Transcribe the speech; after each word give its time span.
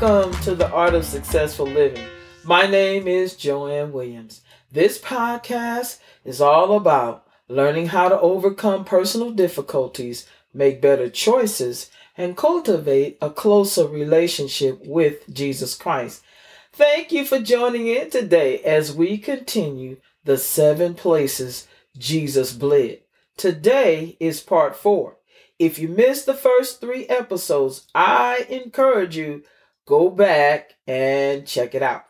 Welcome 0.00 0.32
to 0.42 0.56
the 0.56 0.68
Art 0.72 0.94
of 0.94 1.04
Successful 1.04 1.66
Living. 1.66 2.04
My 2.42 2.66
name 2.66 3.06
is 3.06 3.36
Joanne 3.36 3.92
Williams. 3.92 4.40
This 4.72 4.98
podcast 4.98 6.00
is 6.24 6.40
all 6.40 6.76
about 6.76 7.28
learning 7.48 7.86
how 7.86 8.08
to 8.08 8.18
overcome 8.18 8.84
personal 8.84 9.30
difficulties, 9.30 10.26
make 10.52 10.82
better 10.82 11.08
choices, 11.08 11.92
and 12.16 12.36
cultivate 12.36 13.18
a 13.22 13.30
closer 13.30 13.86
relationship 13.86 14.84
with 14.84 15.32
Jesus 15.32 15.76
Christ. 15.76 16.24
Thank 16.72 17.12
you 17.12 17.24
for 17.24 17.38
joining 17.38 17.86
in 17.86 18.10
today 18.10 18.58
as 18.64 18.92
we 18.92 19.16
continue 19.16 19.98
the 20.24 20.38
seven 20.38 20.94
places 20.94 21.68
Jesus 21.96 22.52
bled. 22.52 22.98
Today 23.36 24.16
is 24.18 24.40
part 24.40 24.74
four. 24.74 25.18
If 25.60 25.78
you 25.78 25.86
missed 25.86 26.26
the 26.26 26.34
first 26.34 26.80
three 26.80 27.06
episodes, 27.06 27.86
I 27.94 28.44
encourage 28.50 29.16
you 29.16 29.44
go 29.86 30.10
back 30.10 30.74
and 30.86 31.46
check 31.46 31.74
it 31.74 31.82
out. 31.82 32.04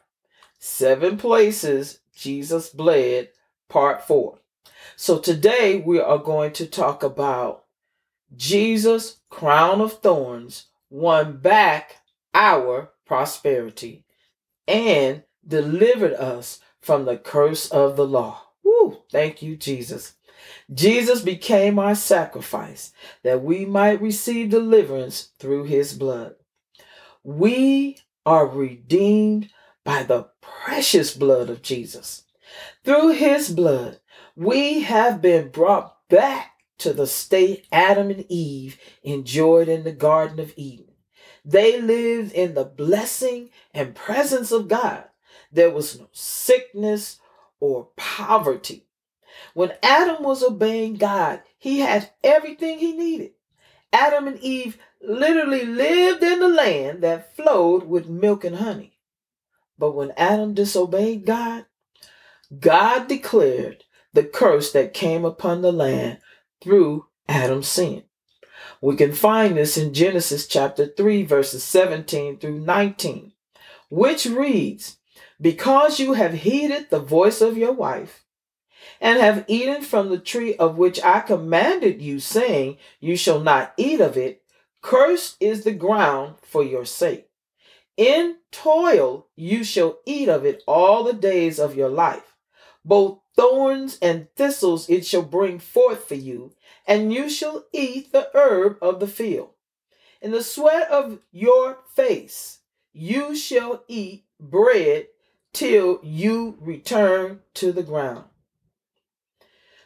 Seven 0.59 1.17
places 1.17 2.01
Jesus 2.15 2.71
bled, 2.71 3.29
part 3.69 4.07
four. 4.07 4.39
So 4.97 5.19
today 5.19 5.83
we 5.85 5.99
are 6.01 6.19
going 6.19 6.53
to 6.55 6.67
talk 6.67 7.03
about 7.03 7.65
Jesus' 8.37 9.21
crown 9.29 9.81
of 9.81 9.95
thorns 10.01 10.67
won 10.91 11.39
back 11.39 11.97
our 12.33 12.91
prosperity 13.05 14.05
and 14.67 15.23
delivered 15.47 16.15
us 16.15 16.61
from 16.81 17.05
the 17.05 17.17
curse 17.17 17.69
of 17.71 17.97
the 17.97 18.07
law. 18.07 18.43
Woo, 18.63 18.99
thank 19.11 19.43
you, 19.43 19.57
Jesus. 19.57 20.15
Jesus 20.73 21.21
became 21.21 21.79
our 21.79 21.95
sacrifice 21.95 22.93
that 23.23 23.43
we 23.43 23.65
might 23.65 24.01
receive 24.01 24.51
deliverance 24.51 25.31
through 25.39 25.65
his 25.65 25.95
blood. 25.95 26.35
We 27.25 27.97
are 28.27 28.47
redeemed 28.47 29.51
by 29.83 30.03
the 30.03 30.29
precious 30.43 31.17
blood 31.17 31.49
of 31.49 31.63
Jesus. 31.63 32.25
Through 32.85 33.13
his 33.13 33.51
blood, 33.51 34.01
we 34.37 34.83
have 34.83 35.23
been 35.23 35.49
brought 35.49 35.97
back 36.09 36.53
to 36.79 36.93
the 36.93 37.07
state 37.07 37.67
Adam 37.73 38.11
and 38.11 38.27
Eve 38.31 38.79
enjoyed 39.03 39.69
in 39.69 39.85
the 39.85 39.93
Garden 39.93 40.39
of 40.39 40.53
Eden. 40.57 40.93
They 41.47 41.81
lived 41.81 42.33
in 42.33 42.53
the 42.55 42.65
blessing 42.67 43.49
and 43.73 43.95
presence 43.95 44.53
of 44.53 44.69
God. 44.69 45.05
There 45.51 45.71
was 45.71 45.99
no 45.99 46.09
sickness 46.13 47.21
or 47.59 47.89
poverty. 47.97 48.87
When 49.55 49.73
Adam 49.83 50.23
was 50.23 50.43
obeying 50.43 50.97
God, 50.97 51.41
he 51.57 51.81
had 51.81 52.11
everything 52.23 52.79
he 52.79 52.93
needed. 52.93 53.33
Adam 53.95 54.27
and 54.27 54.39
Eve 54.41 54.77
literally 55.07 55.65
lived 55.65 56.23
in 56.23 56.41
the 56.41 56.49
land 56.49 57.03
that 57.03 57.37
flowed 57.37 57.85
with 57.85 58.09
milk 58.09 58.45
and 58.45 58.57
honey. 58.57 58.99
But 59.79 59.95
when 59.95 60.13
Adam 60.17 60.55
disobeyed 60.55 61.27
God, 61.27 61.67
God 62.61 63.09
declared 63.09 63.85
the 64.13 64.25
curse 64.25 64.73
that 64.73 64.95
came 64.95 65.25
upon 65.25 65.63
the 65.63 65.73
land 65.73 66.19
through 66.63 67.07
Adam's 67.29 67.69
sin. 67.69 68.05
We 68.81 68.97
can 68.97 69.13
find 69.13 69.57
this 69.57 69.77
in 69.77 69.95
Genesis 69.95 70.47
chapter 70.47 70.87
3, 70.87 71.25
verses 71.25 71.65
17 71.65 72.39
through 72.39 72.61
19, 72.61 73.33
which 73.91 74.27
reads, 74.27 74.99
Because 75.41 75.99
you 75.99 76.13
have 76.13 76.35
heeded 76.35 76.91
the 76.91 77.01
voice 77.01 77.41
of 77.41 77.59
your 77.59 77.73
wife, 77.73 78.25
and 79.01 79.19
have 79.19 79.45
eaten 79.49 79.83
from 79.83 80.11
the 80.11 80.19
tree 80.19 80.55
of 80.57 80.79
which 80.79 81.03
I 81.03 81.21
commanded 81.21 82.01
you, 82.01 82.21
saying, 82.21 82.77
You 83.01 83.17
shall 83.17 83.41
not 83.41 83.75
eat 83.77 84.01
of 84.01 84.17
it, 84.17 84.44
cursed 84.85 85.39
is 85.41 85.65
the 85.65 85.73
ground 85.73 86.35
for 86.43 86.63
your 86.63 86.85
sake. 86.85 87.27
In 87.97 88.37
toil 88.53 89.27
you 89.35 89.65
shall 89.65 89.99
eat 90.05 90.29
of 90.29 90.45
it 90.45 90.63
all 90.67 91.03
the 91.03 91.15
days 91.15 91.59
of 91.59 91.75
your 91.75 91.89
life. 91.89 92.37
Both 92.85 93.21
thorns 93.35 93.99
and 94.03 94.29
thistles 94.37 94.91
it 94.91 95.07
shall 95.07 95.23
bring 95.23 95.59
forth 95.59 96.07
for 96.07 96.17
you, 96.17 96.53
and 96.87 97.15
you 97.15 97.31
shall 97.31 97.65
eat 97.73 98.13
the 98.13 98.29
herb 98.35 98.77
of 98.83 99.01
the 99.01 99.07
field. 99.07 99.51
In 100.21 100.33
the 100.33 100.43
sweat 100.43 100.91
of 100.91 101.21
your 101.33 101.79
face 101.97 102.59
you 102.93 103.35
shall 103.35 103.85
eat 103.89 104.27
bread 104.39 105.07
till 105.55 105.99
you 106.03 106.59
return 106.61 107.41
to 107.55 107.73
the 107.73 107.83
ground. 107.83 108.25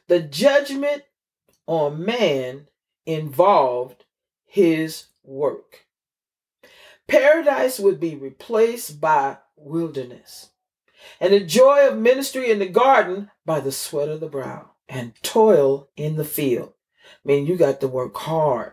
The 0.09 0.21
judgment 0.21 1.05
on 1.69 2.05
man 2.05 2.67
involved 3.07 4.05
his 4.49 5.07
work. 5.23 5.87
Paradise 7.07 7.79
would 7.79 8.01
be 8.01 8.17
replaced 8.17 9.01
by 9.01 9.39
wilderness, 9.57 10.51
and 11.21 11.33
the 11.33 11.41
joy 11.41 11.87
of 11.87 11.97
ministry 11.97 12.51
in 12.51 12.59
the 12.59 12.69
garden 12.69 13.31
by 13.47 13.61
the 13.61 13.73
sweat 13.73 14.09
of 14.09 14.21
the 14.21 14.29
brow 14.29 14.71
and 14.89 15.15
toil 15.23 15.89
in 15.97 16.17
the 16.17 16.25
field. 16.25 16.73
I 17.05 17.29
mean, 17.29 17.47
you 17.47 17.57
got 17.57 17.81
to 17.81 17.89
work 17.89 18.17
hard. 18.17 18.73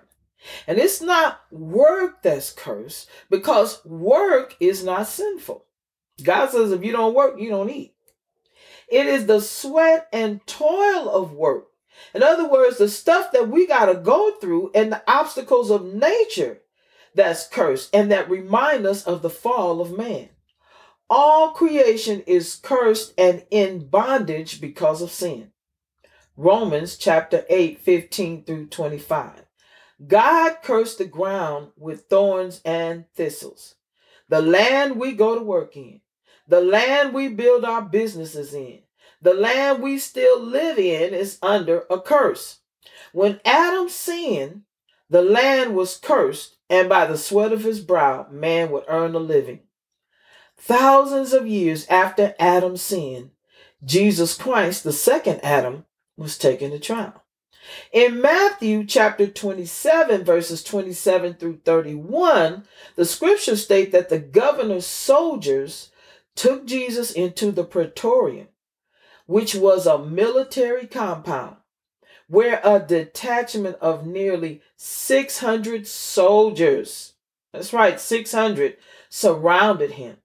And 0.68 0.78
it's 0.78 1.02
not 1.02 1.41
work 1.52 2.22
that's 2.24 2.52
cursed 2.52 3.09
because 3.30 3.84
work 3.85 4.56
is 4.59 4.84
not 4.84 5.08
sinful. 5.08 5.66
God 6.24 6.50
says 6.50 6.72
if 6.72 6.84
you 6.84 6.91
don't 6.91 7.16
work, 7.16 7.40
you 7.40 7.50
don't 7.50 7.69
eat. 7.69 7.94
It 8.88 9.08
is 9.08 9.25
the 9.25 9.41
sweat 9.41 10.08
and 10.14 10.46
toil 10.46 11.09
of 11.09 11.34
work. 11.34 11.68
In 12.14 12.24
other 12.24 12.48
words, 12.50 12.78
the 12.78 12.90
stuff 12.90 13.32
that 13.32 13.50
we 13.50 13.68
got 13.68 13.86
to 13.86 13.96
go 13.96 14.32
through 14.40 14.72
and 14.74 14.92
the 14.92 15.04
obstacles 15.08 15.70
of 15.70 15.94
nature 15.94 16.62
that's 17.14 17.48
cursed 17.48 17.94
and 17.94 18.12
that 18.12 18.30
remind 18.30 18.86
us 18.86 19.04
of 19.04 19.22
the 19.22 19.30
fall 19.30 19.82
of 19.82 19.98
man. 19.98 20.30
All 21.10 21.52
creation 21.52 22.22
is 22.26 22.56
cursed 22.56 23.14
and 23.18 23.46
in 23.52 23.88
bondage 23.88 24.60
because 24.60 25.02
of 25.02 25.12
sin. 25.12 25.52
Romans 26.38 26.98
chapter 26.98 27.46
8, 27.48 27.80
15 27.80 28.44
through 28.44 28.68
25. 28.68 29.46
God 30.08 30.58
cursed 30.62 30.98
the 30.98 31.06
ground 31.06 31.70
with 31.78 32.08
thorns 32.10 32.60
and 32.66 33.06
thistles. 33.16 33.76
The 34.28 34.42
land 34.42 34.98
we 34.98 35.14
go 35.14 35.36
to 35.36 35.42
work 35.42 35.78
in, 35.78 36.02
the 36.48 36.60
land 36.60 37.14
we 37.14 37.30
build 37.30 37.64
our 37.64 37.82
businesses 37.82 38.54
in, 38.54 38.80
the 39.22 39.34
land 39.34 39.81
we 39.81 39.98
still 39.98 40.42
live 40.42 40.78
in 40.78 41.14
is 41.14 41.40
under 41.42 41.86
a 41.90 42.00
curse. 42.00 42.59
When 43.14 43.40
Adam 43.46 43.90
sinned, 43.90 44.64
the 45.09 45.22
land 45.22 45.76
was 45.76 45.98
cursed, 45.98 46.58
and 46.70 46.90
by 46.90 47.06
the 47.06 47.18
sweat 47.18 47.53
of 47.53 47.64
his 47.64 47.80
brow, 47.80 48.28
man 48.31 48.72
would 48.72 48.86
earn 48.88 49.16
a 49.16 49.20
living. 49.20 49.62
Thousands 50.58 51.34
of 51.34 51.48
years 51.48 51.86
after 51.88 52.36
Adam 52.40 52.78
sinned, 52.78 53.31
Jesus 53.84 54.36
Christ, 54.36 54.84
the 54.84 54.94
second 54.94 55.42
Adam, 55.44 55.86
was 56.18 56.38
taken 56.38 56.72
to 56.72 56.80
trial. 56.80 57.24
In 57.92 58.22
Matthew 58.22 58.86
chapter 58.86 59.28
27, 59.28 60.24
verses 60.24 60.64
27 60.64 61.36
through 61.36 61.62
31, 61.66 62.64
the 62.96 63.06
scriptures 63.06 63.64
state 63.64 63.92
that 63.92 64.09
the 64.09 64.20
governor's 64.20 64.86
soldiers 64.86 65.92
took 66.36 66.66
Jesus 66.66 67.12
into 67.12 67.52
the 67.52 67.64
praetorium, 67.64 68.47
which 69.25 69.56
was 69.56 69.86
a 69.86 69.97
military 69.97 70.88
compound 70.88 71.58
where 72.28 72.59
a 72.63 72.80
detachment 72.80 73.78
of 73.81 74.06
nearly 74.06 74.62
600 74.78 75.88
soldiers, 75.88 77.13
that's 77.53 77.74
right, 77.74 78.00
600, 78.00 78.78
surrounded 79.09 79.91
him. 79.91 80.17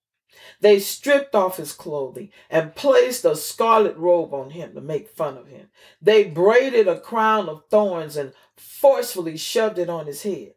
They 0.60 0.78
stripped 0.78 1.34
off 1.34 1.56
his 1.56 1.72
clothing 1.72 2.30
and 2.50 2.74
placed 2.74 3.24
a 3.24 3.36
scarlet 3.36 3.96
robe 3.96 4.34
on 4.34 4.50
him 4.50 4.74
to 4.74 4.80
make 4.80 5.08
fun 5.08 5.38
of 5.38 5.48
him. 5.48 5.68
They 6.02 6.24
braided 6.24 6.86
a 6.86 7.00
crown 7.00 7.48
of 7.48 7.64
thorns 7.70 8.16
and 8.16 8.32
forcefully 8.56 9.36
shoved 9.36 9.78
it 9.78 9.88
on 9.88 10.06
his 10.06 10.22
head. 10.22 10.54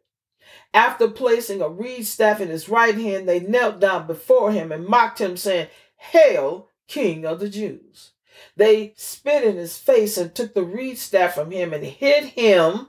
After 0.74 1.08
placing 1.08 1.62
a 1.62 1.68
reed 1.68 2.06
staff 2.06 2.40
in 2.40 2.48
his 2.48 2.68
right 2.68 2.94
hand, 2.94 3.28
they 3.28 3.40
knelt 3.40 3.80
down 3.80 4.06
before 4.06 4.52
him 4.52 4.72
and 4.72 4.86
mocked 4.86 5.20
him, 5.20 5.36
saying, 5.36 5.68
Hail, 5.96 6.68
King 6.86 7.24
of 7.24 7.40
the 7.40 7.48
Jews. 7.48 8.13
They 8.56 8.94
spit 8.96 9.44
in 9.44 9.56
his 9.56 9.78
face 9.78 10.16
and 10.16 10.34
took 10.34 10.54
the 10.54 10.64
reed 10.64 10.98
staff 10.98 11.34
from 11.34 11.50
him 11.50 11.72
and 11.72 11.84
hit 11.84 12.24
him 12.24 12.88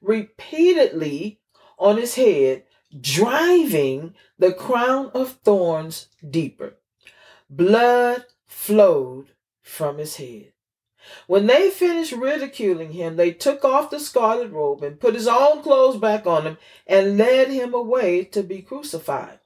repeatedly 0.00 1.40
on 1.78 1.96
his 1.96 2.14
head 2.16 2.64
driving 3.00 4.14
the 4.38 4.52
crown 4.52 5.10
of 5.14 5.38
thorns 5.44 6.08
deeper. 6.28 6.76
Blood 7.48 8.24
flowed 8.46 9.28
from 9.62 9.98
his 9.98 10.16
head. 10.16 10.52
When 11.26 11.46
they 11.46 11.70
finished 11.70 12.12
ridiculing 12.12 12.92
him, 12.92 13.16
they 13.16 13.32
took 13.32 13.64
off 13.64 13.90
the 13.90 13.98
scarlet 13.98 14.50
robe 14.50 14.82
and 14.82 15.00
put 15.00 15.14
his 15.14 15.26
own 15.26 15.62
clothes 15.62 15.96
back 15.96 16.26
on 16.26 16.44
him 16.44 16.58
and 16.86 17.18
led 17.18 17.48
him 17.48 17.74
away 17.74 18.24
to 18.26 18.42
be 18.42 18.62
crucified. 18.62 19.40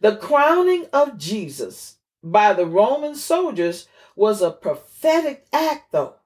The 0.00 0.16
crowning 0.16 0.86
of 0.92 1.18
Jesus 1.18 1.96
by 2.22 2.52
the 2.52 2.66
Roman 2.66 3.14
soldiers 3.14 3.86
was 4.16 4.42
a 4.42 4.50
prophetic 4.50 5.46
act, 5.52 5.92
though, 5.92 6.16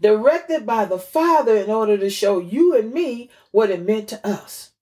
directed 0.00 0.66
by 0.66 0.84
the 0.84 0.98
Father 0.98 1.56
in 1.56 1.70
order 1.70 1.96
to 1.98 2.10
show 2.10 2.38
you 2.38 2.76
and 2.76 2.92
me 2.92 3.30
what 3.50 3.70
it 3.70 3.84
meant 3.84 4.08
to 4.08 4.26
us. 4.26 4.72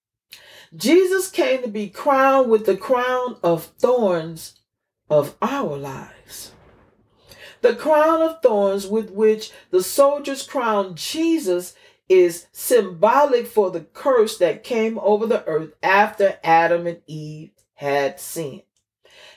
Jesus 0.74 1.30
came 1.30 1.62
to 1.62 1.68
be 1.68 1.88
crowned 1.88 2.50
with 2.50 2.66
the 2.66 2.76
crown 2.76 3.36
of 3.42 3.64
thorns 3.78 4.60
of 5.08 5.36
our 5.40 5.76
lives. 5.76 6.52
The 7.62 7.74
crown 7.74 8.22
of 8.22 8.42
thorns 8.42 8.86
with 8.86 9.10
which 9.10 9.50
the 9.70 9.82
soldiers 9.82 10.42
crowned 10.42 10.96
Jesus 10.96 11.74
is 12.08 12.46
symbolic 12.52 13.46
for 13.46 13.70
the 13.70 13.80
curse 13.80 14.38
that 14.38 14.62
came 14.62 14.98
over 14.98 15.26
the 15.26 15.44
earth 15.46 15.72
after 15.82 16.38
Adam 16.44 16.86
and 16.86 17.00
Eve 17.06 17.50
had 17.74 18.20
sinned. 18.20 18.62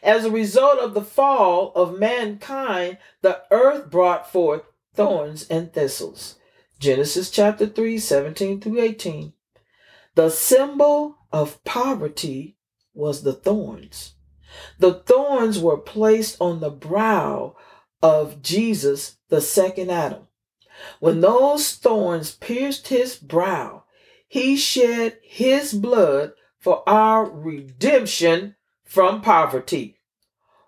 As 0.01 0.25
a 0.25 0.31
result 0.31 0.79
of 0.79 0.93
the 0.93 1.03
fall 1.03 1.71
of 1.75 1.99
mankind, 1.99 2.97
the 3.21 3.43
earth 3.51 3.89
brought 3.89 4.31
forth 4.31 4.63
thorns 4.93 5.47
and 5.49 5.73
thistles. 5.73 6.35
Genesis 6.79 7.29
chapter 7.29 7.67
3, 7.67 7.97
17 7.97 8.61
through 8.61 8.79
18. 8.79 9.33
The 10.15 10.29
symbol 10.29 11.17
of 11.31 11.63
poverty 11.63 12.57
was 12.93 13.23
the 13.23 13.33
thorns. 13.33 14.13
The 14.79 14.93
thorns 14.93 15.59
were 15.59 15.77
placed 15.77 16.37
on 16.39 16.59
the 16.59 16.71
brow 16.71 17.55
of 18.01 18.41
Jesus, 18.41 19.17
the 19.27 19.41
second 19.41 19.91
Adam. 19.91 20.27
When 20.99 21.21
those 21.21 21.73
thorns 21.73 22.31
pierced 22.31 22.87
his 22.87 23.15
brow, 23.17 23.83
he 24.27 24.55
shed 24.55 25.19
his 25.21 25.73
blood 25.73 26.33
for 26.57 26.87
our 26.87 27.29
redemption 27.29 28.55
from 28.89 29.21
poverty. 29.21 29.99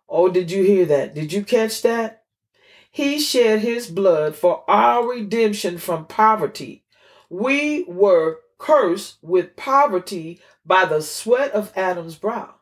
Oh, 0.07 0.29
did 0.29 0.51
you 0.51 0.63
hear 0.63 0.85
that? 0.85 1.15
Did 1.15 1.33
you 1.33 1.43
catch 1.43 1.81
that? 1.81 2.25
He 2.91 3.19
shed 3.19 3.61
his 3.61 3.89
blood 3.89 4.35
for 4.35 4.63
our 4.69 5.09
redemption 5.09 5.79
from 5.79 6.05
poverty. 6.05 6.85
We 7.31 7.83
were 7.87 8.37
cursed 8.59 9.17
with 9.23 9.55
poverty 9.55 10.39
by 10.63 10.85
the 10.85 11.01
sweat 11.01 11.51
of 11.53 11.73
Adam's 11.75 12.15
brow, 12.15 12.53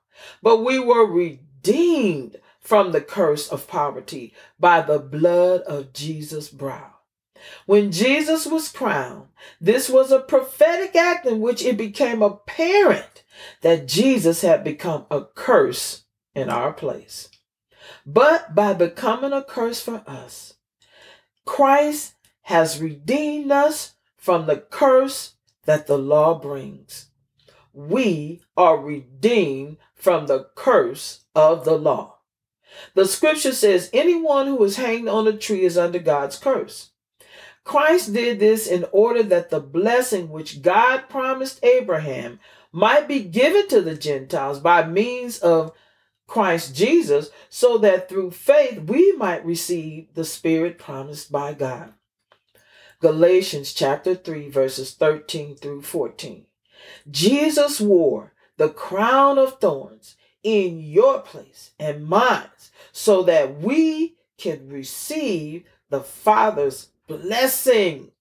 but 0.41 0.63
we 0.63 0.79
were 0.79 1.05
redeemed 1.05 2.37
from 2.61 2.93
the 2.93 3.01
curse 3.01 3.49
of 3.49 3.67
poverty 3.67 4.33
by 4.61 4.79
the 4.79 4.99
blood 4.99 5.59
of 5.63 5.91
Jesus' 5.91 6.47
brow. 6.47 6.98
When 7.65 7.91
Jesus 7.91 8.45
was 8.45 8.69
crowned, 8.69 9.27
this 9.61 9.89
was 9.89 10.11
a 10.11 10.19
prophetic 10.19 10.95
act 10.95 11.25
in 11.25 11.39
which 11.39 11.63
it 11.63 11.77
became 11.77 12.21
apparent 12.21 13.23
that 13.61 13.87
Jesus 13.87 14.41
had 14.41 14.63
become 14.63 15.05
a 15.09 15.23
curse 15.23 16.03
in 16.35 16.49
our 16.49 16.73
place. 16.73 17.29
But 18.05 18.55
by 18.55 18.73
becoming 18.73 19.33
a 19.33 19.43
curse 19.43 19.81
for 19.81 20.03
us, 20.07 20.55
Christ 21.45 22.15
has 22.43 22.81
redeemed 22.81 23.51
us 23.51 23.93
from 24.17 24.45
the 24.45 24.57
curse 24.57 25.35
that 25.65 25.87
the 25.87 25.97
law 25.97 26.37
brings. 26.37 27.09
We 27.73 28.41
are 28.57 28.77
redeemed 28.77 29.77
from 29.95 30.27
the 30.27 30.47
curse 30.55 31.25
of 31.35 31.65
the 31.65 31.77
law. 31.77 32.17
The 32.93 33.05
scripture 33.05 33.53
says 33.53 33.89
anyone 33.93 34.47
who 34.47 34.63
is 34.63 34.77
hanged 34.77 35.09
on 35.09 35.27
a 35.27 35.33
tree 35.33 35.63
is 35.63 35.77
under 35.77 35.99
God's 35.99 36.37
curse. 36.37 36.88
Christ 37.69 38.13
did 38.13 38.39
this 38.39 38.65
in 38.65 38.83
order 38.91 39.21
that 39.21 39.51
the 39.51 39.59
blessing 39.59 40.29
which 40.29 40.63
God 40.63 41.07
promised 41.07 41.63
Abraham 41.63 42.39
might 42.71 43.07
be 43.07 43.19
given 43.19 43.67
to 43.67 43.79
the 43.79 43.93
Gentiles 43.93 44.59
by 44.59 44.87
means 44.87 45.37
of 45.37 45.73
Christ 46.25 46.75
Jesus, 46.75 47.29
so 47.47 47.77
that 47.77 48.09
through 48.09 48.31
faith 48.31 48.79
we 48.79 49.11
might 49.11 49.45
receive 49.45 50.07
the 50.15 50.25
Spirit 50.25 50.79
promised 50.79 51.31
by 51.31 51.53
God. 51.53 51.93
Galatians 53.01 53.71
chapter 53.71 54.15
3, 54.15 54.49
verses 54.49 54.95
13 54.95 55.55
through 55.55 55.83
14. 55.83 56.47
Jesus 57.11 57.79
wore 57.79 58.33
the 58.57 58.69
crown 58.69 59.37
of 59.37 59.59
thorns 59.59 60.15
in 60.41 60.79
your 60.79 61.21
place 61.21 61.69
and 61.77 62.07
mine, 62.07 62.49
so 62.91 63.21
that 63.21 63.59
we 63.59 64.15
can 64.39 64.69
receive 64.69 65.65
the 65.91 66.01
Father's 66.01 66.87
blessing 67.09 68.11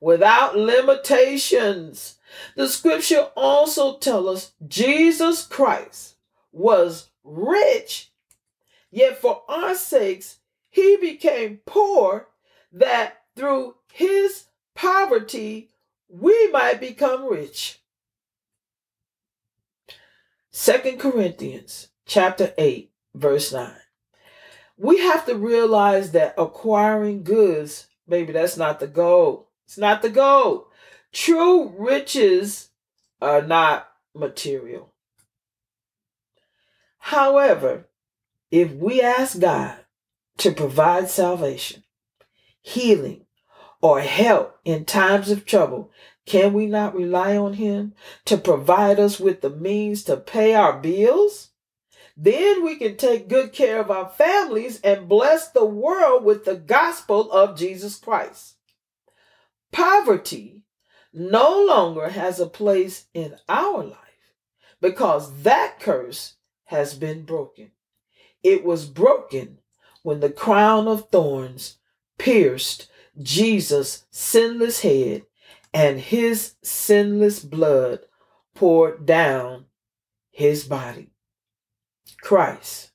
without 0.00 0.56
limitations. 0.56 2.18
The 2.54 2.68
scripture 2.68 3.30
also 3.34 3.96
tells 3.96 4.28
us 4.28 4.52
Jesus 4.68 5.44
Christ 5.44 6.14
was 6.52 7.08
rich, 7.24 8.12
yet 8.90 9.18
for 9.18 9.42
our 9.48 9.74
sakes 9.74 10.38
he 10.70 10.96
became 11.00 11.60
poor 11.66 12.28
that 12.70 13.22
through 13.34 13.76
his 13.92 14.44
poverty 14.74 15.70
we 16.08 16.48
might 16.52 16.80
become 16.80 17.28
rich. 17.28 17.80
Second 20.50 21.00
Corinthians 21.00 21.88
chapter 22.06 22.52
8 22.58 22.90
verse 23.14 23.52
9. 23.52 23.72
We 24.76 24.98
have 24.98 25.26
to 25.26 25.34
realize 25.34 26.12
that 26.12 26.34
acquiring 26.38 27.24
goods 27.24 27.88
Baby, 28.08 28.32
that's 28.32 28.56
not 28.56 28.80
the 28.80 28.86
goal. 28.86 29.48
It's 29.66 29.78
not 29.78 30.02
the 30.02 30.08
goal. 30.10 30.68
True 31.12 31.74
riches 31.78 32.70
are 33.20 33.42
not 33.42 33.88
material. 34.14 34.92
However, 36.98 37.88
if 38.50 38.72
we 38.72 39.00
ask 39.00 39.38
God 39.38 39.78
to 40.38 40.52
provide 40.52 41.10
salvation, 41.10 41.84
healing, 42.60 43.26
or 43.80 44.00
help 44.00 44.58
in 44.64 44.84
times 44.84 45.30
of 45.30 45.44
trouble, 45.44 45.90
can 46.26 46.52
we 46.52 46.66
not 46.66 46.94
rely 46.94 47.36
on 47.36 47.54
Him 47.54 47.94
to 48.26 48.36
provide 48.36 48.98
us 48.98 49.18
with 49.18 49.40
the 49.40 49.50
means 49.50 50.02
to 50.04 50.16
pay 50.16 50.54
our 50.54 50.78
bills? 50.78 51.47
Then 52.20 52.64
we 52.64 52.74
can 52.74 52.96
take 52.96 53.28
good 53.28 53.52
care 53.52 53.78
of 53.78 53.92
our 53.92 54.08
families 54.08 54.80
and 54.80 55.08
bless 55.08 55.52
the 55.52 55.64
world 55.64 56.24
with 56.24 56.44
the 56.44 56.56
gospel 56.56 57.30
of 57.30 57.56
Jesus 57.56 57.94
Christ. 57.96 58.56
Poverty 59.70 60.62
no 61.12 61.64
longer 61.64 62.08
has 62.08 62.40
a 62.40 62.46
place 62.46 63.06
in 63.14 63.36
our 63.48 63.84
life 63.84 64.34
because 64.80 65.42
that 65.42 65.78
curse 65.78 66.34
has 66.64 66.94
been 66.94 67.22
broken. 67.22 67.70
It 68.42 68.64
was 68.64 68.84
broken 68.84 69.58
when 70.02 70.18
the 70.18 70.30
crown 70.30 70.88
of 70.88 71.10
thorns 71.10 71.78
pierced 72.18 72.90
Jesus' 73.22 74.06
sinless 74.10 74.80
head 74.80 75.22
and 75.72 76.00
his 76.00 76.56
sinless 76.64 77.38
blood 77.38 78.00
poured 78.56 79.06
down 79.06 79.66
his 80.32 80.64
body. 80.64 81.12
Christ 82.20 82.90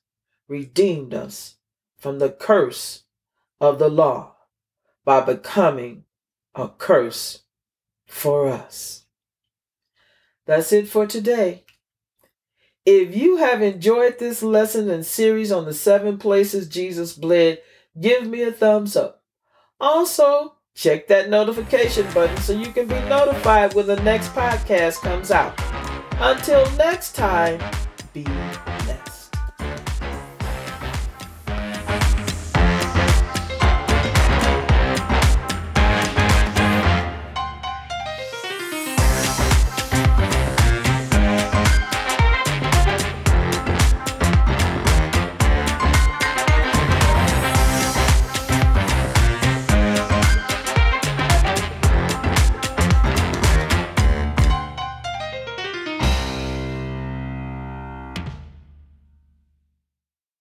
redeemed 0.48 1.14
us 1.14 1.56
from 1.98 2.18
the 2.18 2.30
curse 2.30 3.04
of 3.60 3.78
the 3.78 3.88
law 3.88 4.36
by 5.04 5.20
becoming 5.20 6.04
a 6.54 6.68
curse 6.68 7.42
for 8.06 8.48
us. 8.48 9.04
That's 10.46 10.72
it 10.72 10.88
for 10.88 11.06
today. 11.06 11.64
If 12.86 13.16
you 13.16 13.36
have 13.36 13.62
enjoyed 13.62 14.18
this 14.18 14.42
lesson 14.42 14.90
and 14.90 15.06
series 15.06 15.50
on 15.50 15.64
the 15.64 15.72
seven 15.72 16.18
places 16.18 16.68
Jesus 16.68 17.14
bled, 17.14 17.60
give 17.98 18.26
me 18.26 18.42
a 18.42 18.52
thumbs 18.52 18.94
up. 18.94 19.22
Also, 19.80 20.56
check 20.74 21.08
that 21.08 21.30
notification 21.30 22.06
button 22.12 22.36
so 22.38 22.52
you 22.52 22.70
can 22.72 22.86
be 22.86 23.00
notified 23.08 23.72
when 23.72 23.86
the 23.86 24.00
next 24.02 24.28
podcast 24.34 25.00
comes 25.00 25.30
out. 25.30 25.58
Until 26.20 26.70
next 26.76 27.14
time, 27.16 27.58
be 28.12 28.26